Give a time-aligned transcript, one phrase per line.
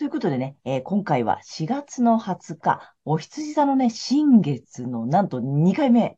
[0.00, 6.16] ということでね、えー、今回は4月の20日、お羊座のね、新月のなんと2回目。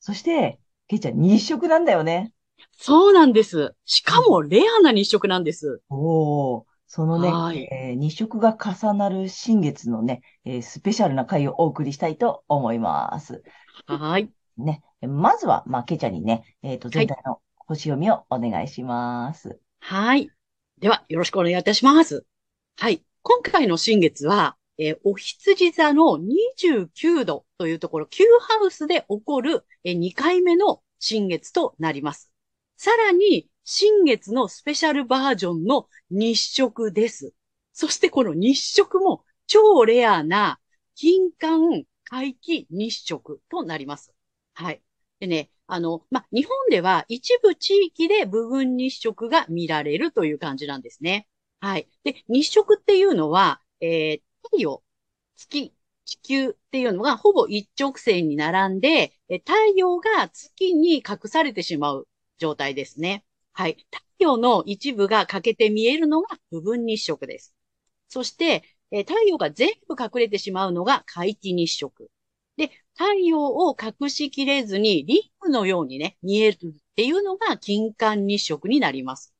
[0.00, 2.32] そして、ケイちゃん日食なんだよね。
[2.78, 3.74] そうなんです。
[3.84, 5.82] しかもレアな日食なんです。
[5.90, 13.42] おお、そのね、はい、えー、日食が重なる新月のね、えー、スペシャルな回をお送りしたいと思います。
[13.84, 14.30] はい。
[14.56, 19.60] ね、まずは、まあ、ケイちゃんにね、えっ、ー、と、全体の星読みをお願いします。
[19.80, 20.30] はい。
[20.80, 22.24] では、よろしくお願いいたします。
[22.78, 23.02] はい。
[23.28, 32.32] 今回の新月は、えー、お羊座の29度というところ、Q ハウスで起こる、えー、2回目の新月となります。
[32.78, 37.34] さらに、新月のスペシャルバージョンの日食です。
[37.74, 40.58] そしてこの日食も超レアな
[40.94, 44.14] 金環回帰日食となります。
[44.54, 44.80] はい。
[45.20, 51.28] でね、あの、ま日本では一部地域で部分日食が見られるという感じなんですね。
[51.60, 51.88] はい。
[52.04, 54.82] で、日食っていうのは、えー、太陽、
[55.36, 63.24] 月、地球っていうのがほぼ一直線に並んで、太陽が月に隠されてしまう状態ですね。
[63.52, 63.86] はい。
[63.90, 67.54] 太陽の一部が欠けて見えるのが部分日食です。
[68.08, 72.10] そして、え太陽が全部隠れてしまうのが皆既日食。
[72.56, 79.34] で、太陽を隠しきれずにリングのようにね、見えるっていうのが金環日食になります。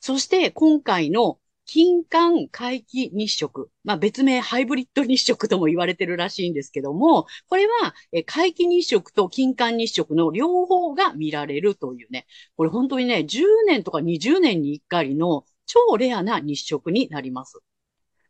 [0.00, 3.70] そして今回の金環回帰日食。
[3.84, 7.94] まあ別名ハイブリッド日食とも言われてるらしいんですけども、これは
[8.26, 17.60] 回帰日食と金環日食の両方が見られるというね、これ本当にね、10年とか20年に1回の超レアな日食になります。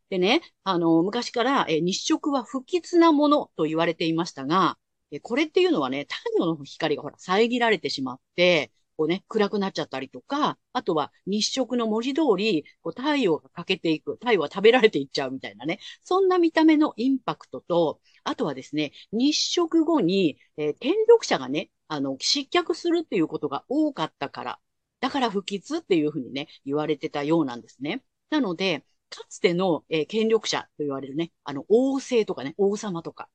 [0.09, 4.77] でね、あの、昔から日食は不吉なものと言われていましたが、
[5.21, 24.59] これっていうのはね、太陽の光がほら遮られてしまって、こうね、暗くなっちゃったりとか、あとは日食の文字通り、こう太陽が欠けていく、太陽は食べられていっちゃうみたいなね、そんな見た目のインパクトと、あとはですね、日食後に、えー、天力者がね、あの、失脚するっていうことが多かったから、
[24.99, 28.03] だから不吉っていうふうにね、言われてたようなんですね。
[28.29, 33.29] なので、かつての、えー、権力者と言われるね、あの、王政とかね、王様とか、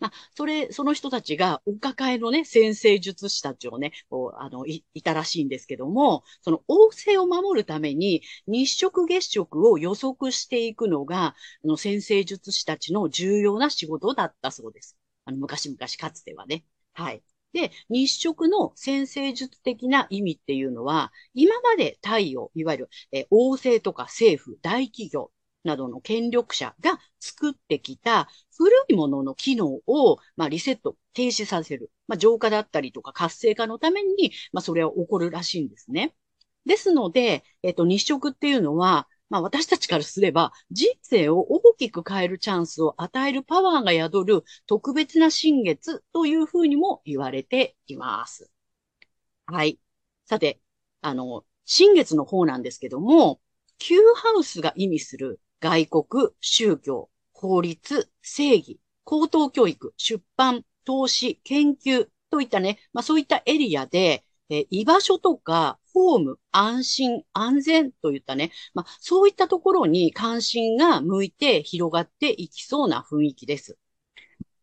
[0.00, 14.96] まあ、それ、その人たちがお抱えのね、先生術師たちをね、こう、あの、い、いたらしいんですけども、その王政を守るために日食月食を予測していくのが、あの、先生術師たちの重要な仕事だったそうです。
[15.24, 16.64] あの、昔々かつてはね。
[16.94, 17.22] はい。
[17.52, 25.30] で、日食の先生術的な意味っていうのは、今まで太陽、いわゆる、え王政とか政府、大企業、
[25.64, 31.90] などの権力者が作ってきた古いものの機能を、まあ、リセット、停止させる。
[32.08, 36.14] まあ、浄化だったりとか活性化のために、まあ、それは起こるらしいんですね。
[36.66, 48.50] ですので、えっと、日食っていうのは、まあ私たちからすれば人生を大きく変えるチャンスを与えるパワーが宿る特別な新月というふうにも言われています。
[49.46, 49.80] はい。
[50.26, 50.60] さて、
[51.02, 53.40] あの、新月の方なんですけども、
[53.78, 73.78] Q ハウスが意味する外国、宗教、法律、正義、高等教育、出版、投資、研究といったね、まあそういったエリアで、え居場所とか、ホーム、安心、安全といったね、まあそういったところに関心が向いて広がっていきそうな雰囲気です。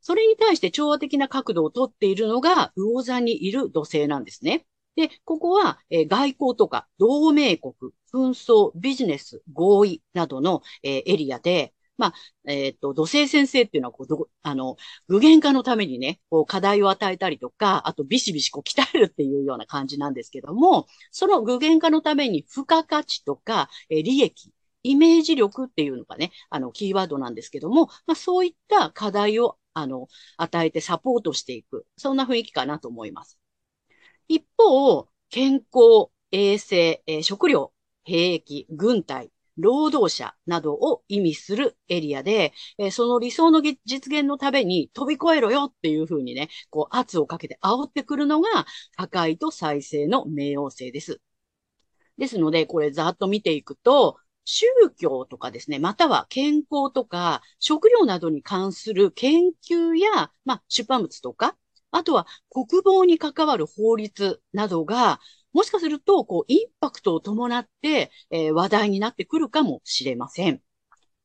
[0.02, 4.66] それに対して調和的な角度をとっているのが、魚座にいる土星なんですね。
[5.00, 7.74] で、ここは、え外交とか同盟国、
[8.14, 12.14] 紛争、ビジネス、合意などの、えエリアで、まあ、
[12.46, 14.76] えっ、ー、と、土星先生っていうのは、こうど、あの、
[15.08, 24.52] 具現化のためにね、こう、課題を与えたりとか、あと、ビシビシこう、鍛えるっていうような感じなんですけども、その具現化のために、付加価値とか、え、利益、
[24.84, 30.08] イメージ力っていうのがね、あの、キーワードなんですけども、まあ、そういった課題をあの、
[30.38, 31.86] 与えてサポートしていく。
[31.98, 33.39] そんな雰囲気かなと思います。
[34.30, 37.74] 一方、健康、衛生、えー食料、
[38.06, 48.66] 兵役、軍隊、労働者などを意味するエリアで、えーその理想の実現のために飛び越えろよっていうふうにね、こう圧をかけて煽ってくるのが
[48.96, 51.20] 破壊と再生の冥王星です。
[52.18, 54.66] ですので、これざっと見ていくと、宗
[54.98, 61.56] 教とかですね、または健康とか食料などに関する研究や、まあ、出版物とか、
[61.92, 65.20] あとは国防に関わる法律などが、
[65.54, 70.62] もしかすると、こう、インパクトを伴って、えー話題になってくるかもしれません。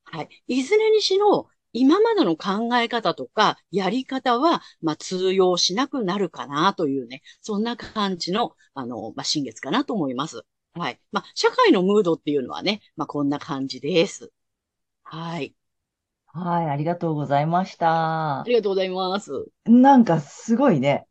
[0.05, 0.29] はい。
[0.47, 10.43] いずれにしろ、今までの考え方とか、やり方は、まあ、通用しなくなるかなというね、そんな感じの、あの、まあ、新月かなと思います。
[10.75, 11.01] はい。
[11.13, 14.33] まあ、社会のムードっていうのはね、まあ、こんな感じです。
[15.05, 15.55] はい。
[16.37, 18.45] はい、ありがとうございましたあ。
[18.45, 19.31] りがとうございます。
[19.67, 21.07] なんかすごいね。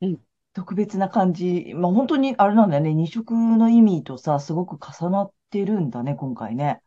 [0.00, 0.18] うん
[0.52, 1.72] 特別な感じ。
[1.76, 2.92] まあ本当にあれなんだよね。
[2.92, 6.80] 二色の意味とさ、すごく重なってるんだね、今回ね。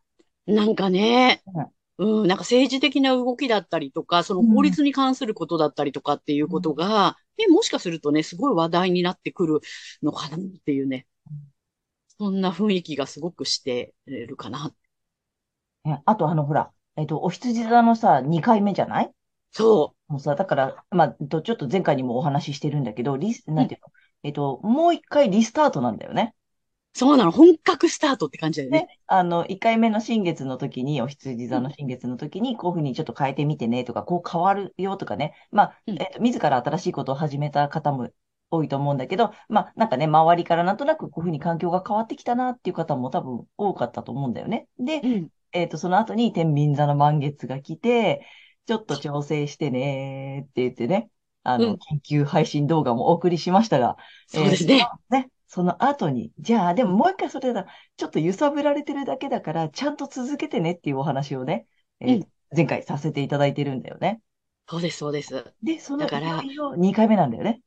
[0.46, 1.42] なんかね
[1.98, 9.60] うん、うん、なんか政治的な動きだったりとか、その法律に関することだったりとかっていうことが、ね、もしかするとね、すごい話題になってくる
[10.02, 11.38] のかなっていうねうん。
[12.18, 14.74] そんな雰囲気がすごくしてるかな。
[15.84, 19.10] ねあとあのほら、えっと、お羊座のさ、2回目じゃない？
[19.50, 23.92] そもうさ、だから、まあ、えっとちょっと前回にもお話ししてるんだけど、リス、なんていうの、
[24.22, 26.34] えっと、もう一回リスタートなんだよね。
[26.94, 26.98] う。
[26.98, 27.30] そうなの。
[27.30, 28.80] 本格スタートって感じだよね。
[28.80, 35.34] ね、あの、1回目の新月の時に、お羊座の新月の時に、こういうふうにちょっと変えてみてねとか、こう変わるよとかね。
[35.50, 38.10] まあ、うんえっと、自ら新しいことを始めた方も
[38.50, 44.68] 多いと思うんだけど、まあ、なんかね、周りからなんとなくこういうふうに環境が変わってきたなっていう方も多分多かったと思うんだよね。
[44.78, 45.28] で、うん。
[45.54, 48.26] えっと、その後に天秤座の満月が来て、
[48.66, 51.10] ちょっと調整してねーって言ってね、
[51.44, 53.96] あの、うん緊急配信動画もお送りしましたが、
[54.26, 54.78] そうですね。
[55.10, 57.66] えーね、その後に、じゃあ、でももう一回それだ、
[57.96, 61.66] ちょっと揺さぶられてるだけだから、ちゃんと続けてねっていうお話をね、
[62.00, 64.22] えーうん前回させていただいてるんだよね。
[64.68, 65.54] そうです、そうです。
[65.62, 67.62] で、そのだからいよいよ2回目なんだよね。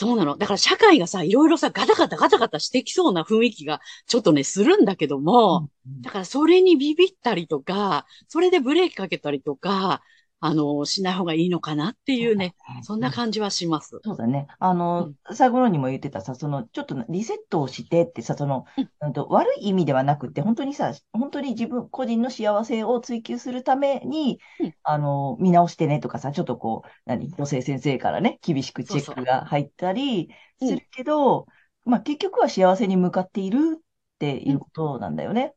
[0.00, 0.38] そうなの。
[0.38, 10.02] だから社会がさ、いろいろさ、ガタガタガタガタしてきそうな雰囲気がちょっとね、するんだけども、うんだからそれにビビったりとか、それでブレーキかけたりとか、
[10.40, 14.00] あの、しない方がいいのかなっていうね、そんな感じはします。
[14.02, 14.46] そうだね。
[14.58, 18.86] あの、最後のにも言ってたさ、その、ちょっとリセットをしてってさ、その、うん
[19.28, 30.28] 悪い意味ではなくて、本当にさ、本当に自分、個人の幸せを追求するためにうん、あの、見直してねとかさ、ちょっとこう、何、女性先生からね、厳しくチェックが入ったり
[30.58, 31.46] するけど、
[31.84, 33.82] まあ、結局は幸せに向かっているっ
[34.18, 35.54] ていうことなんだよね。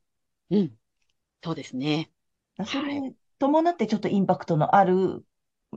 [0.50, 0.78] うん。
[1.44, 2.12] そうですね。
[2.66, 3.16] それに
[3.48, 5.26] 伴ってちょっとインパクトのある、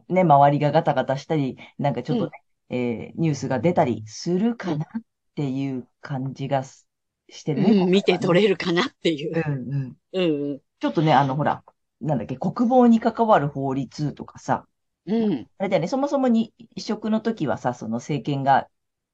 [0.09, 2.31] ね、周りがガタガタしたり、なんかちょっとね、
[2.69, 4.87] えーニュースが出たりするかなっ
[5.35, 6.87] ていう感じがす
[7.29, 7.83] してるね。
[7.83, 9.33] うん、見て取れれるかなっていう。
[9.35, 9.97] うんうん。
[10.13, 10.61] うん、うん。
[10.81, 11.65] ちょっとね、あの、ほら、
[12.01, 14.67] なんだっけ、国防に関わる法律とかさ、
[15.07, 15.49] うん。
[15.59, 18.69] あれだよね、そもそもに移植の時はさ、その政権が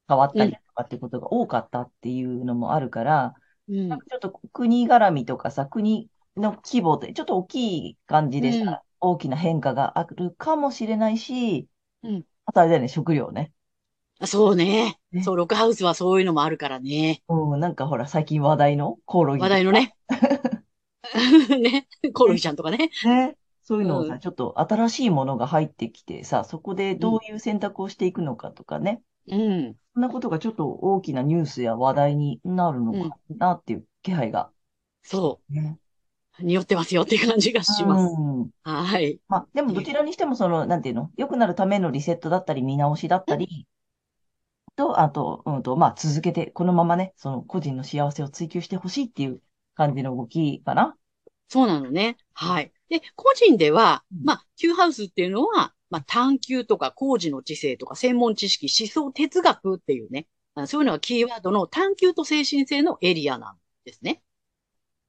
[0.08, 3.34] 変わったりとかってことが多かったっていうのもあるから、
[3.68, 11.66] うんなんかちょっと国絡みとかさ、国の規模でちょっと大きい感じでさ、うん大きな変化があるかもしれないし、
[12.04, 13.52] うんあとあれだよね、食料ね。
[14.24, 15.22] そうねね。
[15.24, 17.22] そう、ロックハウスはそういうのもあるからね。
[17.28, 19.42] うん、なんかほら、最近話題のコオロギ。
[19.42, 19.96] 話題のね。
[21.60, 21.88] ね。
[22.12, 22.90] コオロギちゃんとかね。
[23.04, 23.36] ね。
[23.64, 29.02] そういうのをさ、うんちょっと新しいものが入ってきてさ、そこでどういう選択をしていくのかとかね。
[29.28, 29.76] うん。
[29.94, 34.50] そんなことがちょっと大きなニュースや話題になるのかなっていう気配が。
[35.02, 35.78] そね。
[36.40, 36.44] う。
[36.44, 38.14] 匂ってますよっていう感じがします。
[38.18, 38.50] うん。
[38.62, 39.20] はい。
[39.28, 43.66] まあ、でもどちらにしてもその、なんていうの、良くなるためのリセットだったり、見直しだったり、
[44.76, 49.40] と、あと、うんと、まあ、続けて、このままね、その個人の幸せを追求してほしいっていう
[49.74, 50.96] 感じの動きかな。
[51.48, 52.16] そうなのね。
[52.32, 52.72] はい。
[52.88, 64.22] で、個人ではうん、まあ、Q ハウスっていうのは、まあ、探求とか工事の知性とか専門知識、思想、哲学っていうね、あそういうのがキーワードの探求と精神性のエリアなんですね。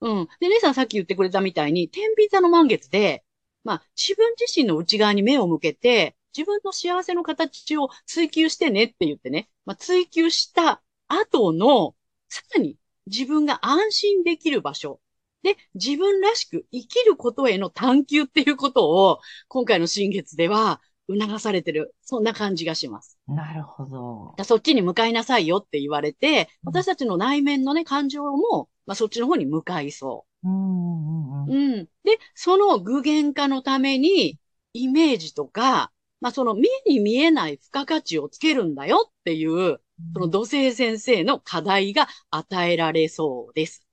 [0.04, 0.28] うん。
[0.40, 3.24] で、姉さんさっき言ってくれたみたいに、天秤座の満月で、
[3.64, 11.96] まあ、自分自身の内側に目を向けて、自分の幸せの形を追求してねって言ってね、まあ、追求した後の、
[12.28, 15.00] さらに自分が安心できる場所、
[15.42, 21.96] で、自分らしく生きることへの探求っていうことを、今回の新月では促されてる。
[22.02, 23.20] そんな感じがします。
[23.28, 24.44] なるほど。
[24.44, 31.78] そっちに向かいなさいよって言われて、うん私たちの内面のね、感情も、まあ、そっちの方に向かいそうんうんうんう。
[31.78, 31.86] うん。
[32.04, 34.40] で、その具現化のために、
[34.74, 39.82] イメージとか、まあその目に見えない付加価値をつけるんだよっていう、
[40.13, 43.86] その土星先生の課題が与えられそうです。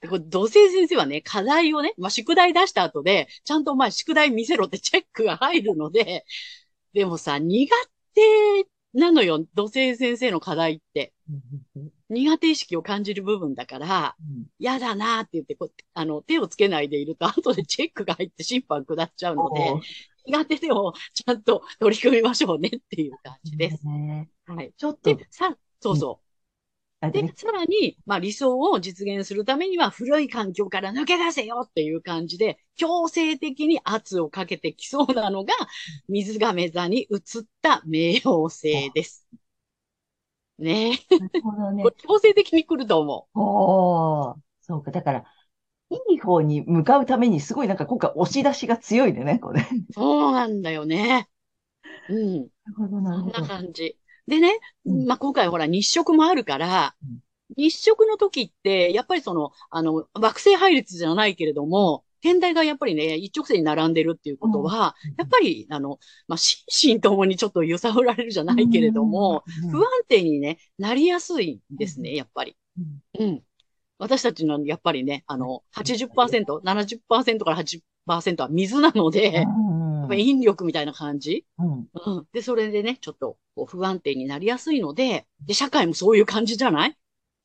[0.00, 6.24] でこれ土星先生はね、課題をね、まあ宿題出した後で、ちゃんとまあ宿題見せろってチェックが入るので、
[6.92, 7.70] でもさ、苦
[8.14, 8.22] 手
[8.94, 11.12] なのよ、土星先生の課題って。
[12.08, 14.16] 苦手意識を感じる部分だから、
[14.58, 19.80] 嫌だなーって言ってこう、あの、手をつけないでいると、 後でチェックが入って審判下っちゃうので、
[20.26, 23.86] 苦手でもちゃんと取り組みましょうねっていう感じです。
[23.86, 24.72] ねはい。
[24.76, 26.26] ちょっとで、、さ、そうそう。
[27.02, 35.52] であれだね、さらに、まあ理想を実現するためには古い環境から抜け出せよっていう感じで、強制的に圧をかけてきそうなのが、
[36.08, 39.26] 水亀座に移った冥王星です。
[40.58, 40.98] ねえ。
[41.18, 41.94] なるほどね。
[41.98, 44.90] 強制的に来ると思おー、そうか。
[44.90, 45.24] だから、
[45.90, 49.62] いい方に向かうために、すごいなんか今回押し出しが強いねね、これ。
[49.62, 49.68] なう。
[49.90, 51.28] そうなんだよね。
[52.08, 52.50] うん。
[52.66, 53.48] るほど、なるそんなほど。
[53.48, 53.98] 感じ。
[54.28, 57.20] でね、うんまあ、今回ほら日食もあるからうん、
[57.56, 72.56] 日食の時って、やっぱりその、あの、惑星配列じゃないけれども、天体がやっぱりね、一直線に並んでるっていうことは、やっぱり、あの、まあ、心身ともにちょっと揺さぶられるじゃないけれども、うん、不安定にね、なりやすいんですね、やっぱり。
[73.18, 73.24] うん。
[73.24, 73.42] うん。
[73.98, 79.46] 私たちのやっぱりね、あの、80%、70%から80%は水なので、
[80.14, 81.46] 引力みたいな感じ。
[81.58, 81.88] うん。
[82.06, 82.26] うん。
[82.32, 86.96] で、それでね、ちょっとこう不安定になりやすいので、で、社会もそういう感じじゃない？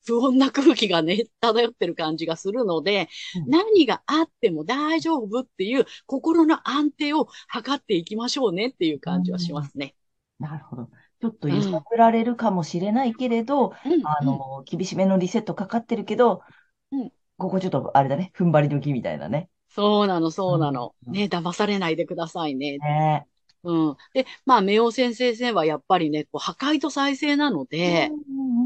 [0.06, 9.94] 不穏な空気がね、漂ってる感じがするので、うん何があっても大丈夫っていう心の安定を図っていきましょうねっていう感じはしますね。
[10.38, 10.90] なるほど。
[11.20, 14.02] ちょっと揺さぶられるかもしれないけれど、うん。
[14.04, 16.42] あの、厳しめのリセットかかってるけど、
[16.90, 19.48] うんここちょっとあれだね、踏ん張り時みたいなね。
[19.68, 20.94] そうなの、そうなの。
[21.06, 22.78] うんね、騙されないでくださいね。
[22.78, 23.26] ね
[23.64, 23.96] うん。
[24.12, 28.10] で、まあ、冥王先生はやっぱりね、こう破壊と再生なので、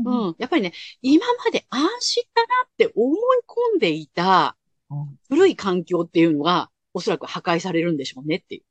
[0.04, 0.36] うんうん。
[0.38, 0.72] やっぱりね、
[1.02, 3.18] 今まで安心だなって思い
[3.74, 4.56] 込んでいた
[4.90, 8.62] うん古い環境っていうのが、おそらく破壊されるんでしょうねってい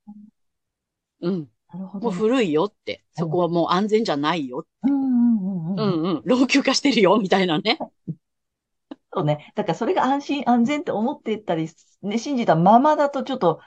[1.22, 1.30] う。
[1.30, 1.50] うん。
[1.74, 2.16] なるほどね。
[2.16, 3.04] もう古いよって。
[3.14, 4.66] そこはもう安全じゃないよ。
[4.84, 6.04] うんうんうんううん。
[6.04, 6.22] んうん。
[6.26, 7.78] 老朽化してるよ、みたいなね。
[9.14, 9.52] そうね。
[9.56, 11.70] だからそれが安心安全って思ってたり、
[12.02, 13.62] ね、信じたままだとちょっと、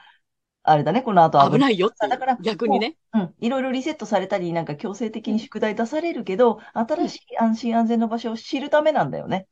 [0.63, 2.97] あれだね、この後危ないよってだから逆にね。
[3.13, 3.35] うん。
[3.39, 9.47] いろいろリセットされたり、なんか強制的に宿題出されるけど、新しい安心安全の場所を知るためなんだよね。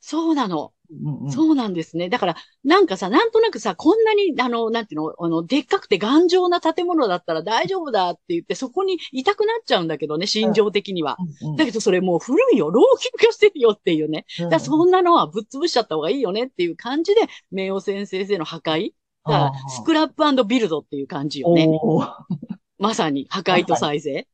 [0.00, 0.72] そうなの。
[0.90, 1.32] うんうん。
[1.32, 2.08] そうなんですね。
[2.10, 11.16] だから、なんかさ、なんとなくさ、こんなに、あの、なんていうの、あの、でっかくて頑丈な建物だったら大丈夫だって言って、そこにいたくなっちゃうんだけどね、心情的には。
[11.42, 14.26] うんうんだけどそれもう古いよ、老朽化してるよっていうね。
[14.38, 18.92] うんだからそんなのはぶっ潰しちゃった方がいいよねっていう感じで、冥王先生の破壊。
[19.24, 21.68] だからあースクラップビルドっていう感じよね。
[22.78, 24.26] まさに破壊と再生。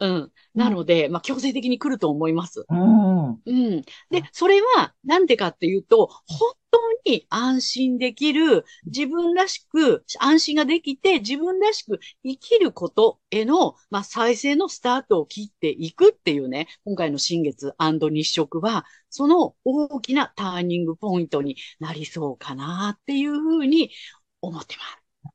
[0.00, 0.32] うん。
[0.54, 2.64] なので、まあ、強制的に来ると思います。
[2.68, 3.28] うん。
[3.30, 3.82] うん。
[4.10, 23.90] で、それは、なんでかっていうと、本当に安心できる、自分らしく、安心ができて、自分らしく生きることへの、まあ、再生のスタートを切っていくっていうね、今回の新月日食は、その大きなターニングポイントになりそうかなっていうふうに
[24.40, 25.32] 思ってます。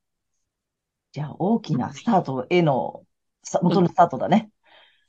[1.11, 3.08] じゃあ、大きなスタートへの、さ
[3.61, 4.51] 元のスタートだね。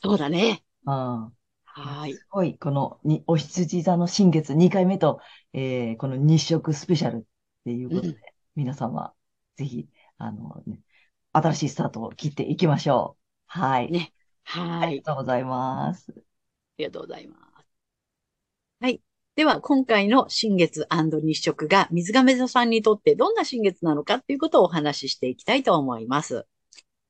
[0.03, 0.63] そうだね。
[0.87, 1.33] うん。
[1.65, 2.15] はい。
[2.15, 5.21] すごい、このに、お羊座の新月2回目と、
[5.53, 7.23] えー、この日食スペシャルっ
[7.65, 8.17] ていうことで、うん
[8.57, 9.15] 皆様、
[9.57, 10.81] ぜひ、あの、ね、
[11.33, 13.23] 新しいスタートを切っていきましょう。
[13.47, 13.91] はい。
[13.91, 15.01] ねはいあり。
[15.01, 16.13] がとうございます。
[16.13, 16.21] あ
[16.79, 17.67] りがとうございます。
[18.81, 19.01] はい。
[19.37, 26.47] では、今回の新月日食が水亀座さんにとってどんな新月なのかっていうことをお話ししていきたいと思います。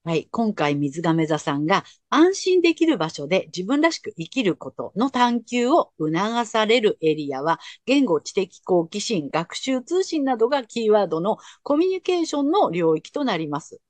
[0.02, 0.28] はい。
[0.30, 13.80] 今回水亀座さんが安心できる場所で自分らしく生きることの探求を促されるエリアは、言語、知的好奇心、学習通信などがキーワードのコミュニケーションの領域となります。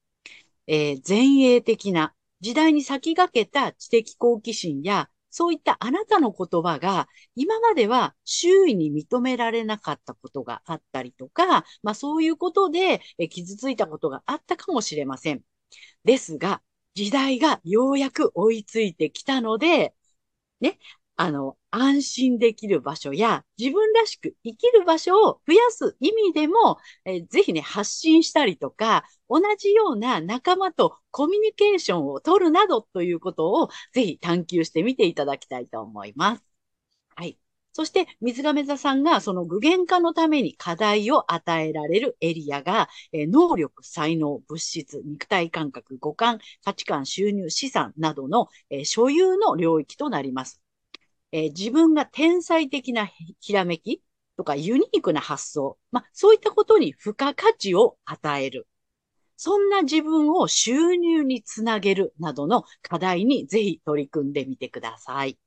[0.66, 13.00] えー前衛的な時代に先駆けた知的好奇心や、そういったあなたの言葉が、今までは周囲に認められなかったことがあったりとか、まあそういうことで
[13.30, 15.42] 傷ついたことがあったかもしれません。
[16.04, 16.62] ですが、
[16.94, 19.94] 時代がようやく追いついてきたので、
[20.60, 20.78] ね、
[21.16, 36.44] あの、安心できる場所や自分らしく生きる場所を増やす意味でも、えーぜひね、発信したりとか、同じような仲間とコミュニケーションを取るなどということをぜひ探求してみていただきたいと思います。
[37.16, 37.38] はい。
[37.80, 50.60] そして、水亀座さんがその具現化のために課題を与えられるエリアが、え能力、才能、物質、肉体感覚、五感、価値観、収入、資産などの、え所有の領域となります。
[51.32, 53.06] え自分が天才的な
[53.40, 54.02] ひらめき
[54.36, 58.68] とかユニークな発想、まあ、そういったことに付加価値を与える。
[59.38, 65.38] そんな自分を収入につなげるなどの課題にぜひ取り組んでみてください。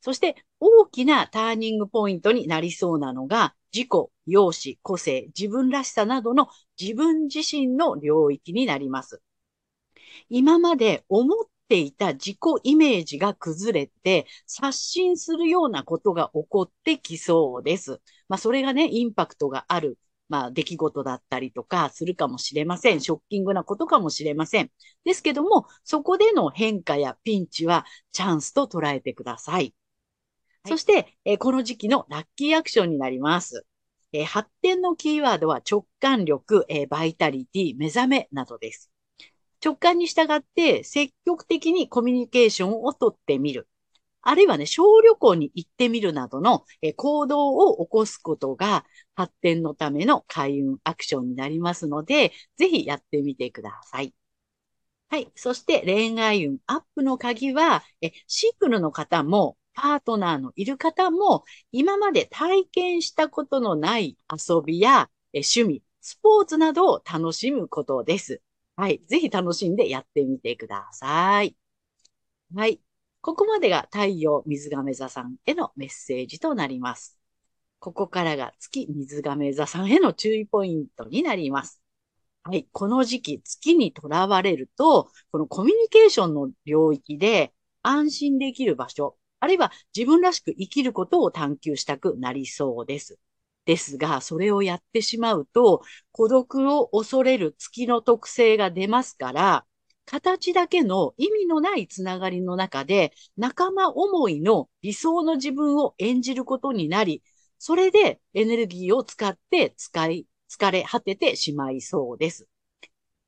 [0.00, 3.90] そして大きなターニングポイントになりそうなのが自己、
[4.26, 6.48] 容姿、個性、自分らしさなどの
[6.80, 9.22] 自分自身の領域になります。
[10.28, 11.38] 今まで思っ
[11.68, 18.00] ていた自己イメージが崩れて、刷新するようなことが起こってきそうです。
[18.28, 23.00] まあ、それがね、インパクトがある、まあ、出来事だったりとかするかもしれません。
[23.00, 24.70] ショッキングなことかもしれません。
[25.04, 29.74] ですけども、そこでの変化やピンチはチャンスと捉えてください。
[30.68, 33.66] そして、えーこの時期のラッキーアクションになります。
[34.12, 38.90] えー発展のキーワードは直感力、えーバイタリティ、目覚めなどです。
[39.64, 43.68] 直感に従って積極的にコミュニケーションをとってみる。
[44.22, 48.84] あるいはね、小旅行に行ってみるなどのえ行動を起こすことが
[49.14, 54.14] 発展のための開運アクションになりますので、ぜひやってみてください。
[55.10, 55.32] はい。
[55.34, 68.42] そして恋愛運アップの鍵は、えシングルの方も、パートナーのいる方も、今まで体験したことのない遊びや趣味、スポーツなどを楽しむことです。
[68.74, 69.00] はい。
[69.06, 71.56] ぜひ楽しんでやってみてください。
[72.56, 72.80] はい。
[73.20, 77.16] ここまでが太陽水亀座さんへのメッセージとなります。
[77.78, 81.80] ここからが月水亀座さんへの注意ポイントになります。
[82.42, 82.66] はい。
[82.72, 93.18] この時期、月にとらわれると、このコミュニケーションの領域で安心できる場所、あるいは自分らしく生きることを探求したくなりそうです。
[93.64, 99.66] ですが、それをやってしまうと、孤独を恐れる月の特性が出ますから、
[100.06, 107.22] 形だけの意味のないつながりの中で、仲間思いの理想の自分を演じることになり、
[107.58, 112.48] それでエネルギーを使って使い、疲れ果ててしまいそうです。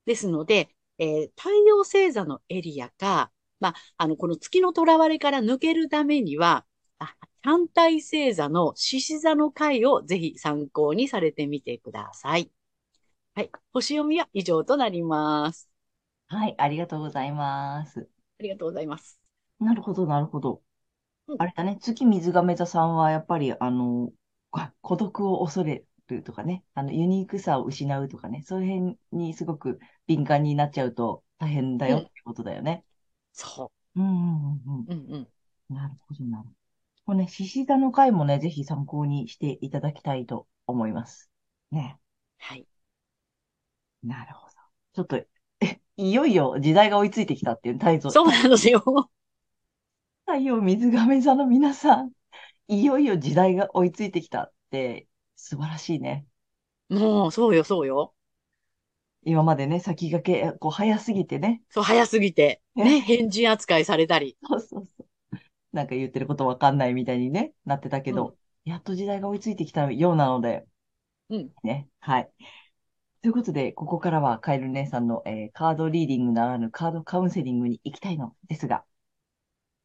[0.06, 6.64] ですので、えー太陽星座のエリアか、まあ、あの、この月の囚われから抜けるためには、
[6.98, 12.50] あ反対星座の獅子座の回をぜひ参考にされてみてください。
[13.34, 13.50] はい。
[13.72, 15.70] 星読みは以上となります。
[16.28, 18.08] はい、ありがとうございます。
[18.38, 19.20] ありがとうございます。
[19.58, 20.62] なるほど、なるほど
[21.28, 21.38] うん。
[21.40, 24.12] あれだね、月水亀座さんはやっぱり、あの、
[24.52, 32.84] あ 孤独を恐れるとかね、あの、ユニークさを失うとかね、そういう辺にすごく敏感になっちゃうと大変だようんってことだよね。
[32.84, 32.89] そうん、
[33.96, 34.92] うん、うんう。
[34.92, 35.28] うんうん。
[35.68, 35.74] うん。
[35.74, 36.56] なるほど、なるほど。
[37.06, 41.30] これね、獅子座の回もね、ぜひ参考にしていただきたいと思います。
[41.70, 41.98] ね。
[42.38, 42.66] はい。
[44.02, 44.52] なるほど。
[44.94, 48.82] ちょっと、え、いよいよ時代が追いついてきたっていう、太陽、そうなんですよ。
[50.26, 52.12] 太陽水亀座の皆さん、
[52.68, 56.26] いよいよ時代が追いついてきたって、素晴らしいね。
[56.90, 58.14] もう、そうよ、そうよ。
[59.22, 61.62] 今までね、先駆け、こう、早すぎてね。
[61.70, 64.36] そう、早すぎて、ね、変人扱いされたり。
[64.48, 65.06] そうそうそう。
[65.72, 70.66] なんか言ってることわかんないみたいにね、なってたけど、やっと時代が追いついてきたようなので、
[71.30, 71.50] うん。
[71.62, 72.30] ね、はい。
[73.22, 78.84] ということで、ここからはカエル姉さんの、えーカードリーディングならぬカードカウンセリングに行きたいのですが、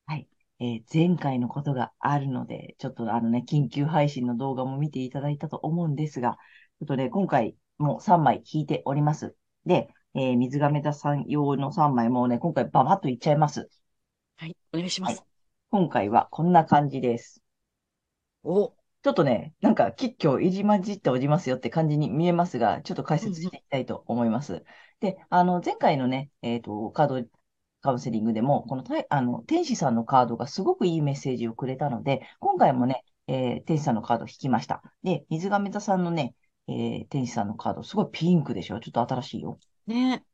[0.08, 0.28] はい。
[0.60, 6.38] えー前回のことがあるので、ちょっとあのね、緊急配信の動画も見ていただいたと思うんですが、
[6.80, 9.35] ちょっとね、今回もう3枚引いております。
[9.65, 13.69] で、えー水亀座さん用の3枚もね、今回ババッといっちゃいます。
[14.38, 14.55] はい。
[14.73, 15.23] お願いします。
[15.69, 17.41] 今回はこんな感じです。
[18.43, 18.69] お、
[19.03, 24.63] ちょっとね、なんか、吉居入り混じっておりますよって感じに見えますが、ちょっと解説していきたいと思います。
[24.99, 27.29] で、あの、前回のね、えっと、カード
[27.81, 34.81] カウンセリングでも、このたい、あの、天使さんのカードがすごくいいメッセージをくれたので、今回もね、えー天使さんのカード引きました。
[35.03, 36.35] で、水亀座さんのね、
[36.67, 38.80] えー天使さんのカード、すごいピンクでしょ？
[38.80, 39.60] ちょっと新しいよ。
[39.88, 40.25] ね、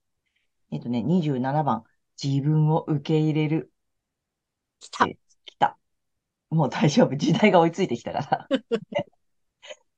[0.71, 1.83] えっとね、27番、
[2.23, 3.71] 自分を受け入れる。
[4.79, 5.07] 来た。
[5.45, 5.77] 来た。
[6.49, 7.15] もう大丈夫。
[7.17, 8.49] 時代が追いついてきたから。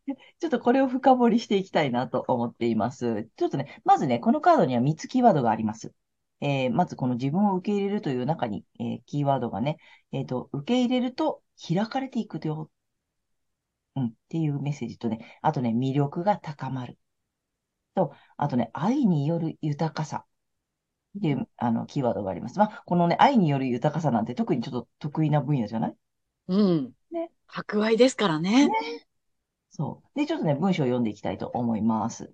[0.39, 3.29] ちょっとこれを深掘りしていきたいなと思っています。
[3.35, 5.93] ちょっとね、まずね、このカードには3つキーワードがあります。
[6.41, 9.77] えーまずこの自分を受け入れるという中に、えーキーワードがね、
[10.11, 12.69] えっと、受け入れると開かれていくよ。
[13.95, 16.97] うん、っていうメッセージとね、あとね、魅力が高まる。
[17.95, 20.25] と、あとね、愛による豊かさ。
[21.19, 22.57] っていう、あの、キーワードがあります。
[22.57, 25.95] まあ、このね、愛による豊かさなんて特にちょっと得意な分野じゃない？
[26.47, 26.91] うん。
[27.45, 28.67] 博愛ですからね。
[29.69, 30.19] そう。
[30.19, 32.33] で、ちょっとね、文章を読んでいきたいと思います。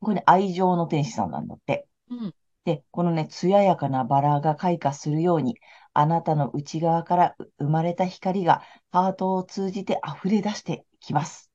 [0.00, 1.86] これね、愛情の天使さんなんだって。
[2.10, 2.34] うん。
[2.64, 5.56] で、このね、艶やかなバラが開花するように、
[5.98, 8.60] あなたの内側から生まれた光が
[8.92, 11.50] ハートを通じて溢れ出してきます。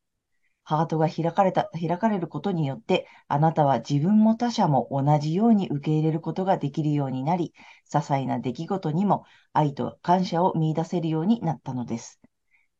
[0.63, 7.53] ハートが開かれた、開かれることによって、あなたは自分も他者も同じように受け入れることができるようになり、
[7.87, 12.19] 些細な出来事にも愛と感謝を見出せるようになったのです。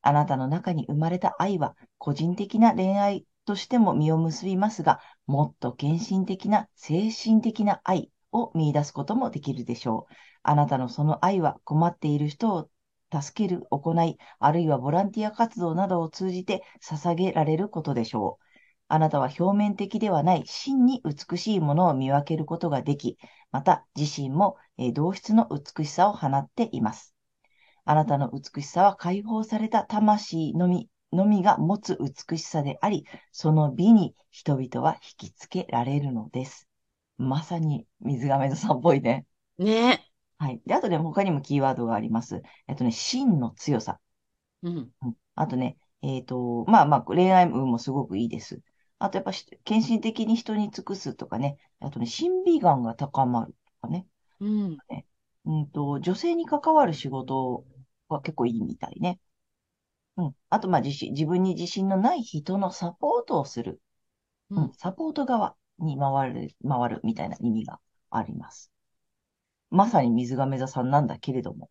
[0.02, 10.31] あなたの中に生まれた愛は、個人的な恋愛としても実を結びますが、もっと献身的な精神的な愛を見出すこともできるでしょう。
[10.44, 12.70] あなたのその愛は困っている人を
[13.14, 18.46] 助ける行い、あるいはボランティア活動などを通じて捧げられることでしょう。
[18.88, 23.18] あなたは表面的ではない真に美しいものを見分けることができ、
[23.52, 24.58] また自身も
[24.94, 27.16] 同質の美しさを放っています。
[27.86, 31.98] あなたの美しさは解放された魂のみ、のみが持つ
[32.30, 36.68] 美しさであり、その美に人々は引きつけられるのです。
[37.18, 39.26] まさに水亀座さんっぽいね。
[39.58, 40.11] ね
[40.42, 40.62] はい。
[40.66, 42.42] で、あとね、他にもキーワードがあります。
[42.68, 44.00] えっとね、真の強さ。
[44.64, 44.92] うん。
[45.04, 48.62] うんあとね、えっと、まあまあ、恋愛運もすごくいいです。
[49.00, 51.58] あとやっぱし、献身的に人に尽くすとかね。
[51.80, 54.08] あとね、審美眼が高まるとかね。
[54.40, 54.82] うん。
[55.46, 57.66] うんと、女性に関わる仕事
[58.08, 59.20] は結構いいみたいね。
[60.18, 60.36] うん。
[60.50, 63.82] あと、まあ、自信、自分に自信のない人のサポートをする。
[64.50, 64.74] ううんん。
[64.74, 67.80] サポート側に回る、回るみたいな意味が
[68.12, 68.72] あります。
[69.72, 71.70] まさに水亀座さんなんだけれども。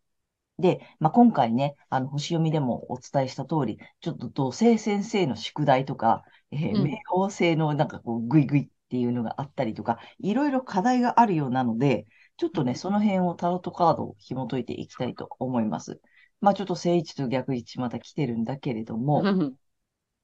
[0.59, 15.99] で、まあ、今回ね、あの、星読みでもお伝えした通り、ちょっと土星先生の宿題とか、えーうん冥王星のなんかこう、グイグイっていうのがあったりとか、いろいろ課題があるようなので、ちょっとね、その辺をタロットカードを紐解いていきたいと思います。
[16.41, 19.57] まあ、ちょっと正位置と逆位置また来てるんだけれども、 うん。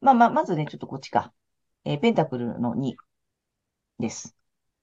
[0.01, 1.33] まあまあ、まずね、ちょっとこっちか。
[1.85, 2.97] えーペンタクルの2
[3.99, 4.36] です。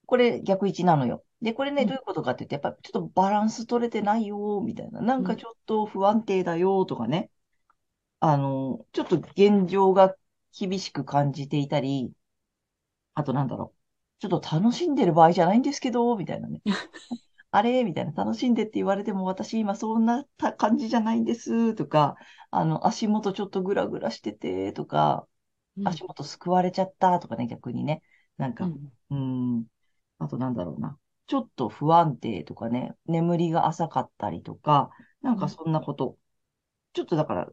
[0.07, 1.25] これ逆位置なのよ。
[1.43, 5.01] で、これね、うんどういうことかって言って、やっぱちょっとバランス取れてないよ、みたいな。
[5.01, 7.31] なんかちょっと不安定だよ、とかね。
[8.21, 10.17] あの、ちょっと現状が
[10.59, 12.13] 厳しく感じていたり、
[13.15, 13.79] あとなんだろう。
[14.21, 16.63] ちょっと楽しんでる場合じゃないんですけど、みたいなね。
[17.51, 18.13] あれみたいな。
[18.13, 22.17] 楽しんでって言われても私今そんなた感じじゃないんです、とか、
[22.51, 25.29] あの、足元ちょっとグラグラしてて、とか、
[25.85, 28.03] 足元すくわれちゃったとかね、逆にね。
[28.39, 28.73] なんか、
[29.11, 29.59] うん。
[29.61, 29.67] ん。
[30.19, 30.99] あとなんだろうな。
[31.27, 34.91] ちょっと不安定とかね、眠りが浅かったりとか、
[35.23, 36.19] なんかそんなこと。
[36.93, 37.49] ちょっとだから、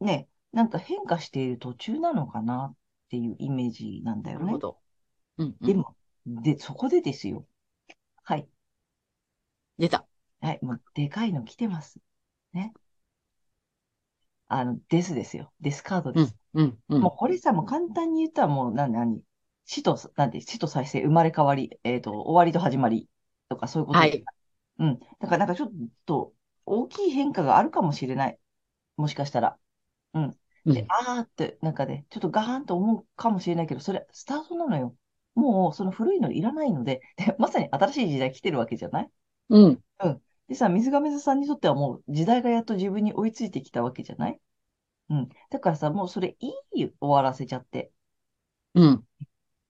[0.00, 2.76] ね、なんか変化している途中なのかなっ
[3.10, 4.44] ていうイメージなんだよね。
[4.44, 4.78] なるほど。
[5.38, 5.56] うん。
[5.60, 7.46] うんでも、で、そこでですよ。
[8.22, 8.48] はい。
[9.78, 10.06] 出た。
[10.40, 10.58] はい。
[10.62, 11.98] もう、でかいの来てます。
[12.52, 12.72] ね。
[14.48, 15.52] あの、ですですよ。
[15.60, 16.36] ですカードです。
[16.54, 16.78] うん。
[16.88, 17.02] うん。
[17.02, 19.22] もうこれさ、もう簡単に言ったらもう、な、なに、
[19.70, 23.06] 死と、なんて、死と再生、生まれ変わり、えっと、終わりと始まり
[23.50, 23.98] とか、そういうこと。
[23.98, 24.24] はい。
[24.78, 24.98] うん。
[25.20, 25.72] だからなんかちょっ
[26.06, 26.32] と、
[26.64, 28.38] 大きい変化があるかもしれない。
[28.96, 29.58] もしかしたら。
[30.14, 30.30] うん。
[30.30, 34.96] で、うんあーって、なんかね、ちょっとガーンと思うかもしれないけど、それ、スタートなのよ。
[35.34, 39.10] もう、その古いのいらないので、で、まさに新しい時代来てるわけじゃない？
[40.00, 40.22] うん。
[40.48, 44.40] でさ、水亀座さんにとってはもう時代がやっと自分に追いついてきたわけじゃない？
[45.10, 45.28] うん。
[45.50, 47.92] だからさ、もうそれいいよ終わらせちゃって。
[48.74, 49.04] うん。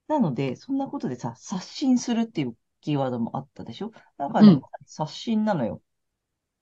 [0.09, 3.93] なので、そんなことでさ、刷新するっていうキーワードもあったでしょ？
[4.17, 5.83] だからね、うん刷新なのよ。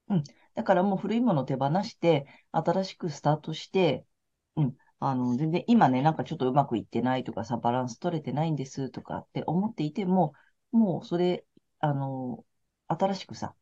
[0.08, 0.24] うん。
[0.54, 4.04] だからもう古いものを手放して、新しくスタートして、
[4.56, 4.76] うん。
[5.00, 10.32] あの、全然今ね、なんかちょっとうまくいってないとかさ、バランス取れてないんですとかって思っていても、
[10.72, 11.44] もうそれ、
[11.80, 12.44] あの、
[12.88, 13.54] 新しくさ、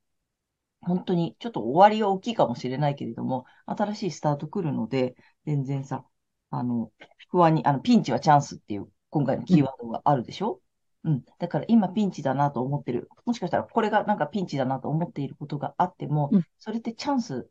[0.83, 5.17] 本当にちょっと終わりが大きいかもしれないけれども、新しいスタート来るので、
[5.47, 6.05] 全然さ、
[6.51, 6.93] あの、
[7.31, 10.61] 不安に、あの、ピンチはチャンスっていう、今回のキーワードがあるでしょ？
[11.05, 11.25] うん。
[11.39, 13.09] だから今ピンチだなと思ってる。
[13.25, 17.49] もしかしたらこれがなんかピンチだなと思っていることがあってもうん、それってチャンス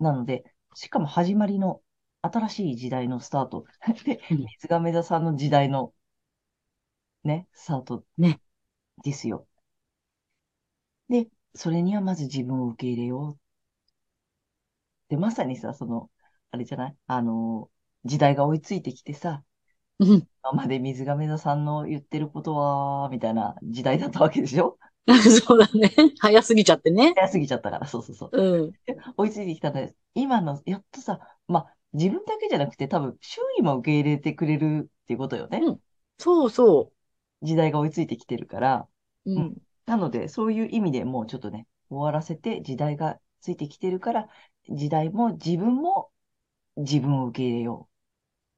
[0.00, 1.82] なので、しかも始まりの
[2.22, 3.66] 新しい時代のスタート。
[4.06, 5.92] で、うん水亀座さんの時代の
[7.22, 8.40] ね、スタートね
[9.02, 9.46] ですよ。
[11.10, 13.38] で、それにはまず自分を受け入れよう。
[15.10, 16.10] で、まさにさ、その、
[16.50, 16.96] あれじゃない？
[17.08, 17.70] あの、
[18.06, 19.44] 時代が追いついてきてさ、
[20.00, 20.28] うん。
[20.42, 24.78] 今まで水亀座さんの言ってることは、みたいな時代だったわけでしょ？
[25.46, 25.90] そうだね。
[26.20, 27.12] 早すぎちゃってね。
[27.14, 28.42] 早すぎちゃったから、そうそうそう。
[28.42, 28.72] うん。
[29.16, 35.58] 追いついてきたので、今の、やっとさ、まあ、自分だけじゃなくて多分、周囲も受け入れてくれるっていうことよね。
[35.58, 35.80] うん
[36.18, 36.92] そうそ
[37.42, 38.88] 時代が追いついてきてるから。
[39.26, 39.30] う。
[39.32, 39.56] ううんん。
[39.86, 44.28] なので、そういう意味でもうちょっとね、終わらせて、時代がついてきてるから、
[44.70, 46.10] 時代も自分も
[46.76, 48.06] 自分を受け入れよう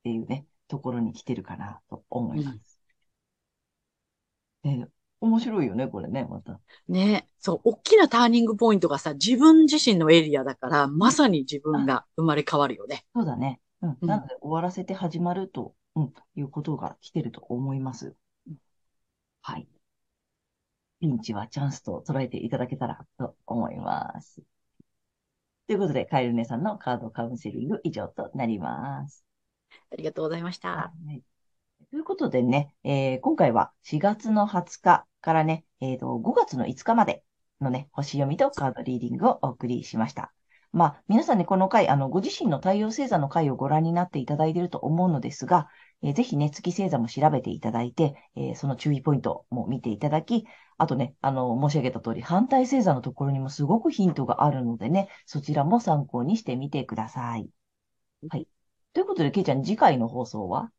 [0.01, 2.79] っていうね、ところに来てるかなと思います。
[4.65, 4.89] えー
[5.21, 6.61] 面白いよね、これね、また。
[6.89, 7.29] ね。
[7.39, 13.07] そう、大きなターニングポイントがさ、自分自身のエリアだから、まさに自分が生まれ変わるよね。
[13.15, 13.61] そうだね。
[13.81, 13.99] うん。
[14.01, 18.15] うんなので、終わらせて始まると、うん、いうことが来てると思います。
[19.41, 19.67] はい。
[21.01, 24.43] ピンチはチャンスと捉えていただけたらと思います。
[25.67, 29.26] ということで、カエル姉さんのカードカウンセリング以上となります。
[29.91, 30.69] ありがとうございました。
[30.71, 31.23] はい。
[31.91, 37.25] ということでね、えー今回は4月の20日からね、えーと、5月の5日まで
[37.61, 40.33] のね、星読みとカードリーディングをお送りしました。
[40.73, 45.69] まあ、皆さんね、この回、あの、ご自身の太陽星座の回をご覧になっていただいていると思うのですが、
[46.03, 50.47] えーぜひね、月星座も調べていただいて、えーその注意ポイントも見ていただき、
[50.79, 57.51] あとね、あの、申し上げた通り、反対星座のところにもすごくヒントがあるのでね、そちらも参考にしてみてください。
[58.31, 58.49] はい。
[58.97, 60.71] ということで、けいちゃん、次回の放送は？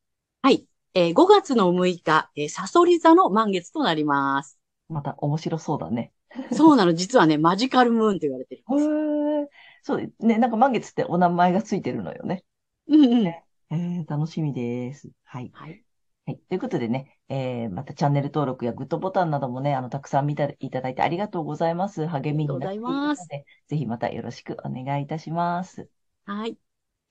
[0.42, 0.66] はい。
[0.96, 4.58] えー5月の6日、えーサソリ座の満月となります。
[4.90, 6.14] また面白そうだね。
[6.52, 8.90] そうなの、実はね、マジカルムーンと言われてるんへです。
[8.90, 9.50] え。
[9.84, 12.44] そうね、なんか満月ってお名前がついてるのよね。
[12.88, 13.28] うんうん。
[13.28, 15.12] えー、楽しみです。
[15.26, 15.52] はい。
[15.54, 15.84] はい。
[16.26, 16.40] はい。
[16.50, 22.08] ということでね、えー、またチャンネル登録やグッドボタンなどもね、あの、たくさん見ていただいてありがとうございます。
[22.08, 25.90] 励みになっていますで、ぜひまたよろしくお願いいたします。
[26.26, 26.58] はい。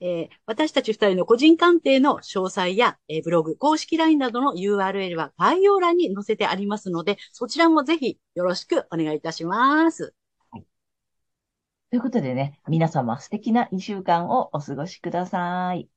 [0.00, 10.14] えー私たち二人の個人鑑定の詳細や、えーブログ、公式 LINE などの URL は概要欄に載せてありますので、そちらもぜひよろしくお願いいたします。
[11.90, 15.88] ということでね、皆様素敵な2週間をお過ごしください。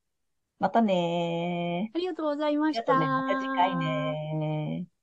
[0.60, 1.98] またねー。
[1.98, 2.94] ありがとうございました。
[2.94, 4.99] また次回ねー。